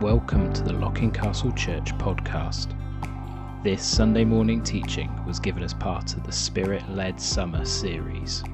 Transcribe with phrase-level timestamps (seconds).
[0.00, 2.74] Welcome to the Locking Castle Church podcast.
[3.64, 8.42] This Sunday morning teaching was given as part of the Spirit led Summer series.
[8.42, 8.52] Down,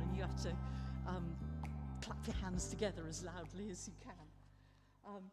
[0.00, 0.50] and you have to
[1.08, 1.34] um,
[2.00, 4.14] clap your hands together as loudly as you can.
[5.04, 5.24] Um,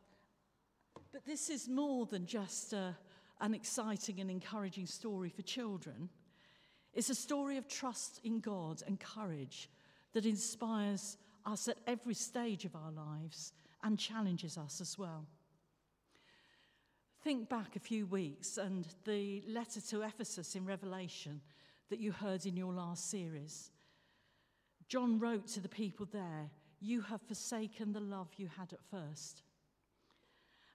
[1.12, 2.94] but this is more than just uh,
[3.40, 6.10] an exciting and encouraging story for children.
[6.96, 9.70] It's a story of trust in God and courage
[10.14, 15.26] that inspires us at every stage of our lives and challenges us as well.
[17.24, 21.42] Think back a few weeks and the letter to Ephesus in Revelation
[21.90, 23.70] that you heard in your last series.
[24.88, 26.50] John wrote to the people there,
[26.80, 29.44] You have forsaken the love you had at first.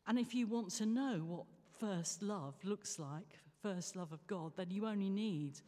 [0.06, 1.46] And if you want to know what
[1.80, 5.58] first love looks like, first love of God, then you only need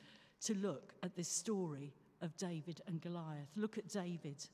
[0.43, 1.93] to look at this story
[2.23, 3.51] of David and Goliath.
[3.57, 4.47] Look at David.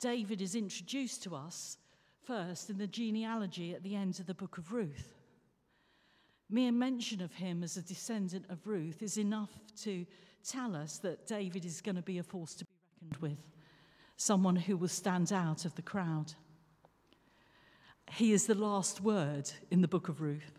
[0.00, 1.78] David is introduced to us
[2.24, 5.14] first in the genealogy at the end of the book of Ruth.
[6.50, 9.50] Mere mention of him as a descendant of Ruth is enough
[9.82, 10.06] to
[10.46, 12.70] tell us that David is going to be a force to be
[13.02, 13.38] reckoned with,
[14.16, 16.32] someone who will stand out of the crowd.
[18.12, 20.58] He is the last word in the book of Ruth,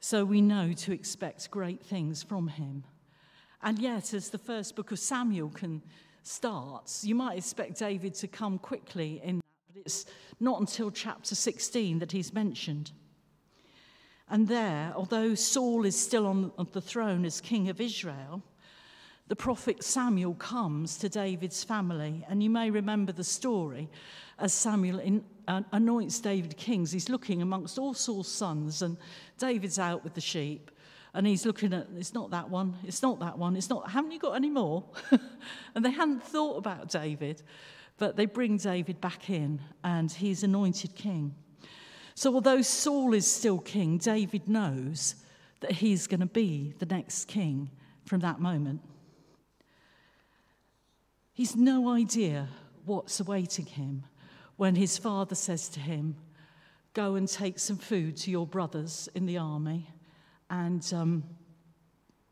[0.00, 2.84] so we know to expect great things from him.
[3.62, 5.82] And yet, as the first book of Samuel can
[6.28, 10.06] starts, you might expect David to come quickly in that, but it's
[10.40, 12.92] not until chapter 16 that he's mentioned.
[14.30, 18.42] And there, although Saul is still on the throne as king of Israel,
[19.28, 22.24] the prophet Samuel comes to David's family.
[22.28, 23.88] And you may remember the story
[24.38, 26.92] as Samuel in, uh, anoints David kings.
[26.92, 28.96] He's looking amongst all Saul's sons, and
[29.38, 30.70] David's out with the sheep
[31.18, 34.12] and he's looking at it's not that one it's not that one it's not haven't
[34.12, 34.84] you got any more?
[35.74, 37.42] And they hadn't thought about david
[37.98, 41.34] but they bring david back in and he's anointed king.
[42.14, 45.16] So although saul is still king david knows
[45.60, 47.70] that he's going to be the next king
[48.04, 48.80] from that moment.
[51.32, 52.48] He's no idea
[52.84, 54.04] what's awaiting him
[54.56, 56.14] when his father says to him
[56.94, 59.88] go and take some food to your brothers in the army
[60.50, 61.22] and, um,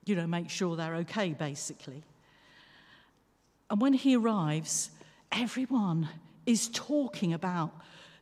[0.05, 2.03] you know, make sure they're okay, basically.
[3.71, 4.91] And when he arrives,
[5.33, 6.09] everyone
[6.47, 7.73] is talking about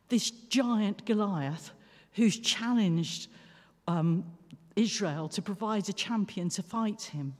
[0.09, 1.71] this giant Goliath
[2.13, 3.27] who's challenged
[3.87, 4.23] um,
[4.75, 7.35] Israel to provide a champion to fight him.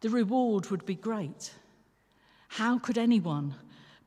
[0.00, 1.52] The reward would be great.
[2.48, 3.54] How could anyone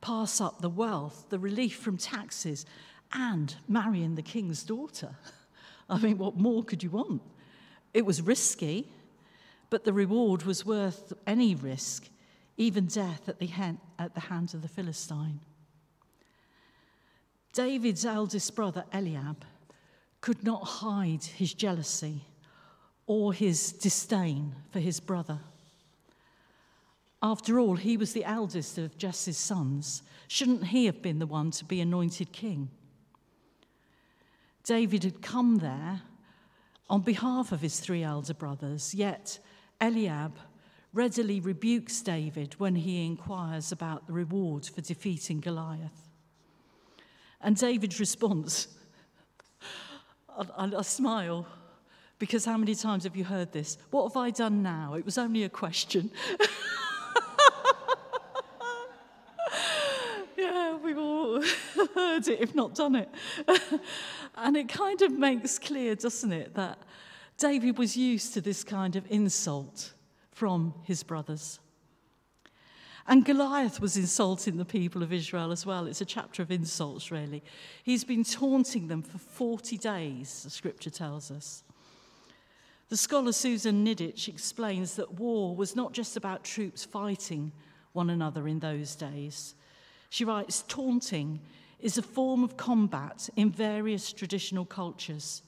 [0.00, 2.64] pass up the wealth, the relief from taxes,
[3.12, 5.16] and marrying the king's daughter?
[5.88, 7.22] I mean, what more could you want?
[7.94, 8.88] It was risky,
[9.70, 12.08] but the reward was worth any risk,
[12.56, 15.40] even death at the, hand, at the hands of the Philistine.
[17.52, 19.44] David's eldest brother, Eliab,
[20.20, 22.22] could not hide his jealousy
[23.06, 25.40] or his disdain for his brother.
[27.22, 30.02] After all, he was the eldest of Jesse's sons.
[30.28, 32.70] Shouldn't he have been the one to be anointed king?
[34.64, 36.02] David had come there
[36.88, 39.38] on behalf of his three elder brothers, yet
[39.80, 40.38] Eliab
[40.92, 46.10] readily rebukes David when he inquires about the reward for defeating Goliath.
[47.40, 48.68] And David's response,
[50.28, 51.46] I, I, I smile
[52.18, 53.78] because how many times have you heard this?
[53.90, 54.94] What have I done now?
[54.94, 56.12] It was only a question.
[60.36, 61.42] yeah, we've all
[62.12, 63.08] heard it, if not done it.
[64.34, 66.78] And it kind of makes clear, doesn't it, that
[67.36, 69.92] David was used to this kind of insult
[70.30, 71.60] from his brothers.
[73.06, 75.86] And Goliath was insulting the people of Israel as well.
[75.86, 77.42] It's a chapter of insults, really.
[77.82, 81.62] He's been taunting them for 40 days, the scripture tells us.
[82.88, 87.52] The scholar Susan Niditch explains that war was not just about troops fighting
[87.92, 89.56] one another in those days.
[90.08, 91.40] She writes, taunting
[91.82, 95.42] is a form of combat in various traditional cultures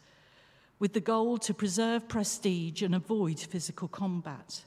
[0.81, 4.65] with the goal to preserve prestige and avoid physical combat.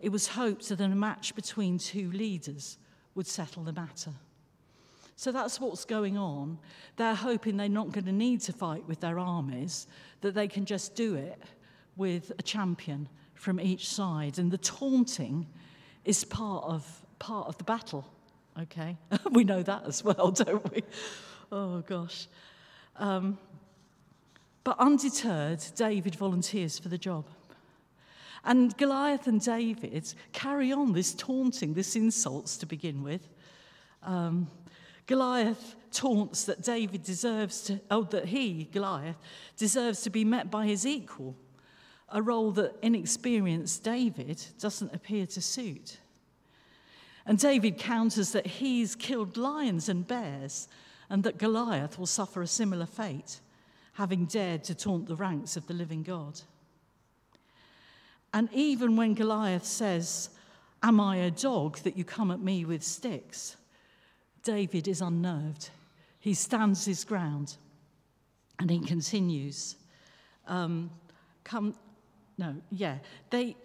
[0.00, 2.78] It was hoped that a match between two leaders
[3.14, 4.10] would settle the matter.
[5.14, 6.58] So that's what's going on.
[6.96, 9.86] They're hoping they're not going to need to fight with their armies,
[10.20, 11.40] that they can just do it
[11.96, 14.38] with a champion from each side.
[14.38, 15.46] And the taunting
[16.04, 18.04] is part of, part of the battle
[18.62, 18.96] okay?
[19.30, 20.82] we know that as well, don't we?
[21.50, 22.26] Oh, gosh.
[22.96, 23.38] Um,
[24.64, 27.26] but undeterred, David volunteers for the job.
[28.44, 33.28] And Goliath and David carry on this taunting, this insults to begin with.
[34.02, 34.48] Um,
[35.06, 39.16] Goliath taunts that David deserves to, oh, that he, Goliath,
[39.56, 41.36] deserves to be met by his equal,
[42.08, 45.98] a role that inexperienced David doesn't appear to suit.
[47.26, 50.68] And David counters that he's killed lions and bears,
[51.10, 53.40] and that Goliath will suffer a similar fate,
[53.94, 56.40] having dared to taunt the ranks of the living God.
[58.32, 60.30] And even when Goliath says,
[60.82, 63.56] Am I a dog that you come at me with sticks?
[64.44, 65.70] David is unnerved.
[66.20, 67.56] He stands his ground
[68.60, 69.76] and he continues.
[70.46, 70.90] Um,
[71.44, 71.74] come,
[72.38, 72.98] no, yeah.
[73.30, 73.56] They,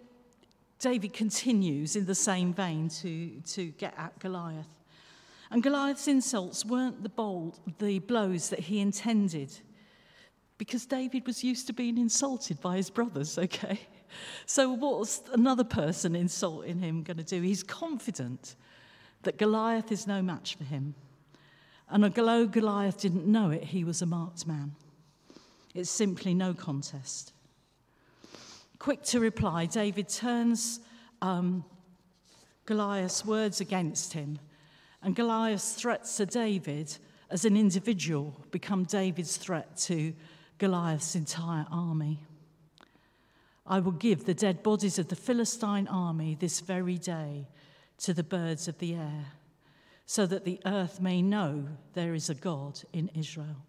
[0.82, 4.80] David continues in the same vein to, to get at Goliath.
[5.52, 9.56] And Goliath's insults weren't the bold, the blows that he intended,
[10.58, 13.80] because David was used to being insulted by his brothers, okay?
[14.44, 17.40] So, what's another person insulting him going to do?
[17.40, 18.56] He's confident
[19.22, 20.94] that Goliath is no match for him.
[21.88, 24.74] And although Goliath didn't know it, he was a marked man.
[25.74, 27.32] It's simply no contest.
[28.82, 30.80] Quick to reply, David turns
[31.20, 31.64] um,
[32.66, 34.40] Goliath's words against him,
[35.04, 36.98] and Goliath's threats to David
[37.30, 40.12] as an individual become David's threat to
[40.58, 42.24] Goliath's entire army.
[43.64, 47.46] I will give the dead bodies of the Philistine army this very day
[47.98, 49.26] to the birds of the air,
[50.06, 53.64] so that the earth may know there is a God in Israel.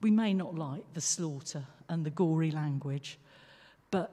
[0.00, 3.18] We may not like the slaughter and the gory language,
[3.90, 4.12] but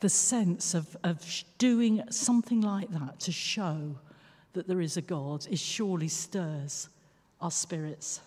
[0.00, 1.24] the sense of, of
[1.58, 3.96] doing something like that to show
[4.52, 6.88] that there is a God is surely stirs
[7.40, 8.20] our spirits.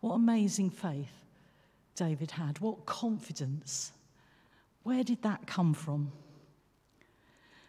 [0.00, 1.18] What amazing faith
[1.98, 2.60] David had.
[2.60, 3.92] What confidence.
[4.84, 6.12] Where did that come from?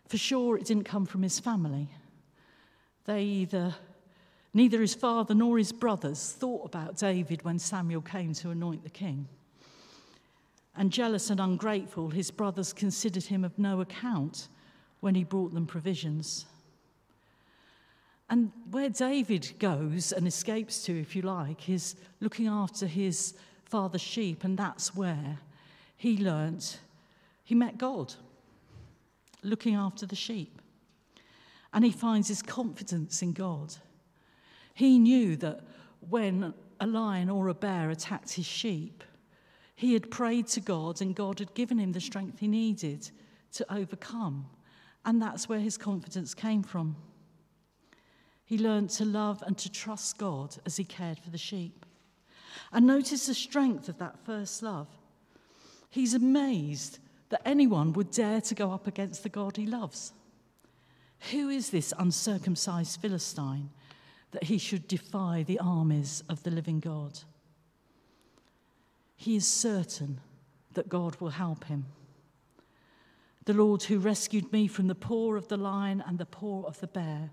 [0.07, 1.89] For sure, it didn't come from his family.
[3.06, 3.74] They either,
[4.54, 8.90] neither his father nor his brothers thought about David when Samuel came to anoint the
[8.90, 9.28] king.
[10.75, 14.48] And jealous and ungrateful, his brothers considered him of no account
[15.01, 16.46] when he brought them provisions.
[18.30, 23.34] And where David goes and escapes to, if you like, is looking after his
[23.66, 25.40] father's sheep, and that's where
[25.98, 26.80] he learnt,
[27.44, 28.13] he met God,
[29.44, 30.62] looking after the sheep.
[31.74, 33.75] And he finds his confidence in God.
[34.79, 35.59] He knew that
[35.99, 39.03] when a lion or a bear attacked his sheep,
[39.75, 43.11] he had prayed to God, and God had given him the strength he needed
[43.55, 44.45] to overcome.
[45.03, 46.95] And that's where his confidence came from.
[48.45, 51.85] He learned to love and to trust God as he cared for the sheep.
[52.71, 54.87] And notice the strength of that first love.
[55.89, 56.99] He's amazed
[57.31, 60.13] that anyone would dare to go up against the God he loves.
[61.31, 63.71] Who is this uncircumcised Philistine
[64.31, 67.19] that he should defy the armies of the living God?
[69.15, 70.21] He is certain
[70.73, 71.85] that God will help him.
[73.45, 76.79] The Lord who rescued me from the paw of the lion and the paw of
[76.79, 77.31] the bear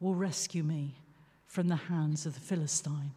[0.00, 0.96] will rescue me
[1.46, 3.12] from the hands of the Philistine.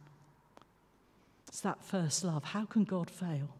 [1.47, 2.45] It's that first love.
[2.45, 3.55] How can God fail?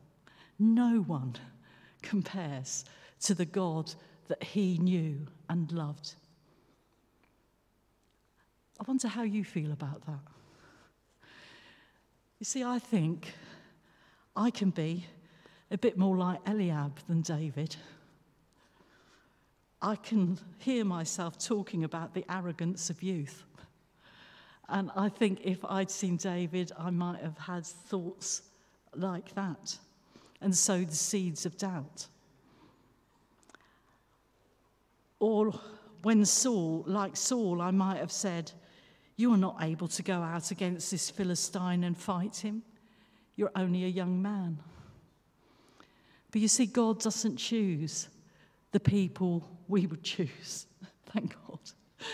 [0.58, 1.36] No one
[2.02, 2.86] compares
[3.22, 3.94] to the God
[4.30, 6.16] that he knew and loved.
[8.82, 10.20] I wonder how you feel about that.
[12.40, 13.32] You see, I think
[14.36, 15.06] I can be
[15.70, 17.76] a bit more like Eliab than David.
[19.84, 23.44] I can hear myself talking about the arrogance of youth.
[24.68, 28.42] And I think if I'd seen David, I might have had thoughts
[28.96, 29.78] like that
[30.42, 32.08] and sowed the seeds of doubt.
[35.20, 35.54] Or
[36.02, 38.52] when Saul, like Saul, I might have said,
[39.22, 42.64] You are not able to go out against this Philistine and fight him.
[43.36, 44.58] You're only a young man.
[46.32, 48.08] But you see, God doesn't choose
[48.72, 50.66] the people we would choose.
[51.14, 51.60] Thank God.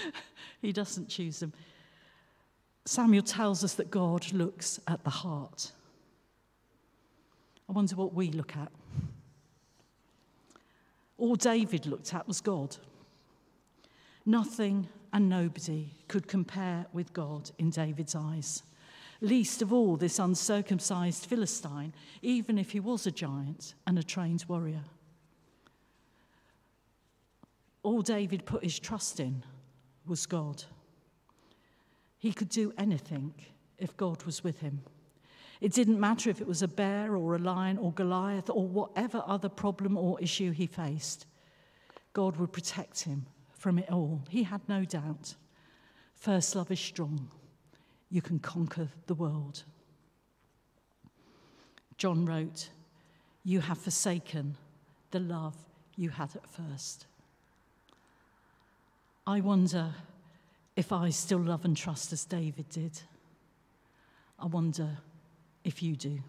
[0.61, 1.53] he doesn't choose them.
[2.83, 5.71] Samuel tells us that God looks at the heart.
[7.69, 8.71] I wonder what we look at.
[11.17, 12.75] All David looked at was God.
[14.25, 18.61] Nothing and nobody could compare with God in David's eyes.
[19.19, 24.45] Least of all, this uncircumcised Philistine, even if he was a giant and a trained
[24.47, 24.83] warrior.
[27.81, 29.43] All David put his trust in
[30.05, 30.63] was God.
[32.19, 33.33] He could do anything
[33.79, 34.83] if God was with him.
[35.61, 39.23] It didn't matter if it was a bear or a lion or Goliath or whatever
[39.25, 41.25] other problem or issue he faced.
[42.13, 43.25] God would protect him
[43.57, 44.21] from it all.
[44.29, 45.35] He had no doubt.
[46.13, 47.29] First love is strong.
[48.09, 49.63] You can conquer the world.
[51.97, 52.69] John wrote,
[53.43, 54.55] You have forsaken
[55.11, 55.55] the love
[55.95, 57.07] you had at first.
[59.25, 59.93] I wonder
[60.75, 63.01] if I still love and trust as David did.
[64.39, 64.97] I wonder
[65.63, 66.19] if you do.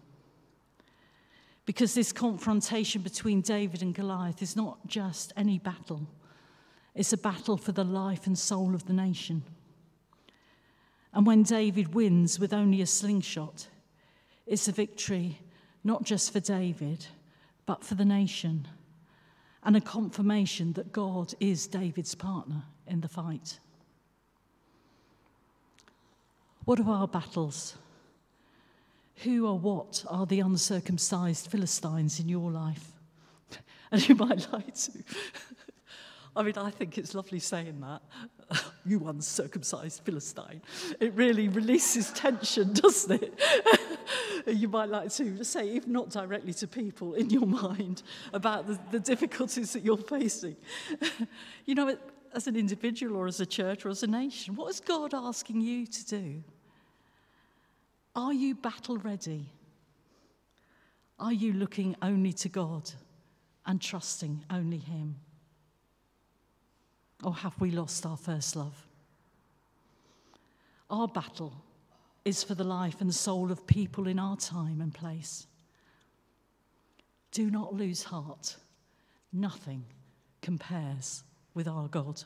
[1.65, 6.07] Because this confrontation between David and Goliath is not just any battle,
[6.95, 9.43] it's a battle for the life and soul of the nation.
[11.13, 13.67] And when David wins with only a slingshot,
[14.45, 15.39] it's a victory
[15.83, 17.05] not just for David,
[17.65, 18.67] but for the nation,
[19.63, 23.59] and a confirmation that God is David's partner in the fight.
[26.65, 27.75] What are our battles?
[29.23, 32.91] Who or what are the uncircumcised Philistines in your life?
[33.91, 34.91] And you might like to.
[36.35, 38.01] I mean, I think it's lovely saying that.
[38.85, 40.61] you uncircumcised Philistine.
[40.99, 43.39] It really releases tension, doesn't it?
[44.47, 48.79] you might like to say, if not directly to people, in your mind about the,
[48.91, 50.55] the difficulties that you're facing.
[51.65, 51.97] you know,
[52.33, 55.61] as an individual or as a church or as a nation, what is God asking
[55.61, 56.43] you to do?
[58.15, 59.47] Are you battle ready?
[61.19, 62.89] Are you looking only to God
[63.65, 65.15] and trusting only Him?
[67.23, 68.85] Or have we lost our first love?
[70.89, 71.53] Our battle
[72.25, 75.47] is for the life and soul of people in our time and place.
[77.31, 78.55] Do not lose heart.
[79.31, 79.83] Nothing
[80.41, 81.23] compares
[81.53, 82.23] with our God.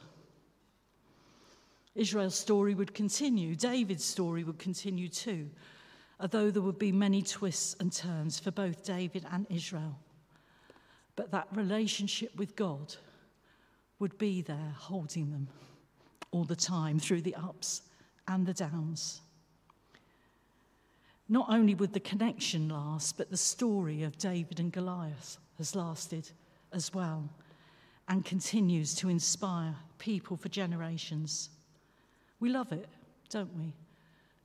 [1.95, 5.49] Israel's story would continue, David's story would continue too,
[6.19, 9.99] although there would be many twists and turns for both David and Israel.
[11.15, 12.95] But that relationship with God
[13.99, 15.47] would be there holding them
[16.31, 17.83] all the time through the ups
[18.27, 19.21] and the downs.
[21.29, 26.29] Not only would the connection last, but the story of David and Goliath has lasted
[26.71, 27.29] as well
[28.09, 31.49] and continues to inspire people for generations.
[32.39, 32.89] We love it,
[33.29, 33.73] don't we?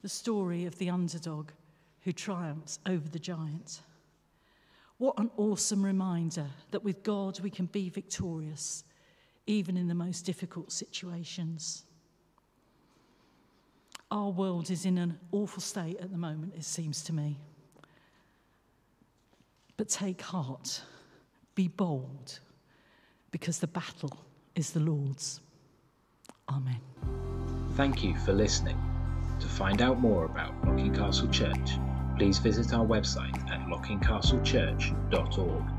[0.03, 1.51] The story of the underdog
[2.03, 3.81] who triumphs over the giant.
[4.99, 8.85] What an awesome reminder that with God we can be victorious
[9.49, 11.83] even in the most difficult situations.
[14.11, 17.41] Our world is in an awful state at the moment, it seems to me.
[19.79, 20.83] But take heart,
[21.55, 22.41] be bold,
[23.31, 24.19] because the battle
[24.55, 25.41] is the Lord's.
[26.51, 26.81] Amen.
[27.75, 28.79] Thank you for listening.
[29.41, 31.79] To find out more about Locking Castle Church,
[32.19, 35.78] please visit our website at lockingcastlechurch.org.